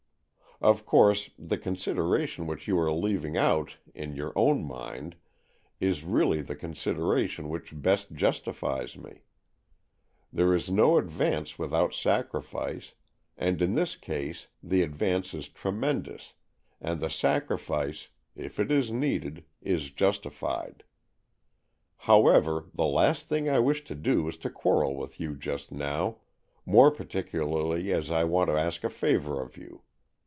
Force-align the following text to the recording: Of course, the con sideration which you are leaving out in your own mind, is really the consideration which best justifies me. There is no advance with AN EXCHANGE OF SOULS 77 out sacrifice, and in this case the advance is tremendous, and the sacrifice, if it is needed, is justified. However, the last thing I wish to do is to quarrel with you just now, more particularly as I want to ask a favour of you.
Of 0.63 0.85
course, 0.85 1.31
the 1.39 1.57
con 1.57 1.75
sideration 1.75 2.45
which 2.45 2.67
you 2.67 2.77
are 2.77 2.93
leaving 2.93 3.35
out 3.35 3.77
in 3.95 4.15
your 4.15 4.31
own 4.35 4.63
mind, 4.63 5.15
is 5.79 6.03
really 6.03 6.41
the 6.43 6.55
consideration 6.55 7.49
which 7.49 7.71
best 7.81 8.11
justifies 8.13 8.95
me. 8.95 9.23
There 10.31 10.53
is 10.53 10.69
no 10.69 10.99
advance 10.99 11.57
with 11.57 11.73
AN 11.73 11.85
EXCHANGE 11.85 11.85
OF 11.87 11.91
SOULS 11.93 12.03
77 12.03 12.13
out 12.13 12.51
sacrifice, 12.51 12.93
and 13.35 13.61
in 13.63 13.73
this 13.73 13.95
case 13.95 14.49
the 14.61 14.83
advance 14.83 15.33
is 15.33 15.49
tremendous, 15.49 16.35
and 16.79 16.99
the 17.01 17.09
sacrifice, 17.09 18.09
if 18.35 18.59
it 18.59 18.69
is 18.69 18.91
needed, 18.91 19.45
is 19.63 19.89
justified. 19.89 20.83
However, 22.05 22.65
the 22.75 22.85
last 22.85 23.25
thing 23.27 23.49
I 23.49 23.57
wish 23.57 23.83
to 23.85 23.95
do 23.95 24.27
is 24.27 24.37
to 24.37 24.51
quarrel 24.51 24.95
with 24.95 25.19
you 25.19 25.35
just 25.35 25.71
now, 25.71 26.17
more 26.67 26.91
particularly 26.91 27.91
as 27.91 28.11
I 28.11 28.25
want 28.25 28.51
to 28.51 28.59
ask 28.61 28.83
a 28.83 28.91
favour 28.91 29.41
of 29.41 29.57
you. 29.57 29.81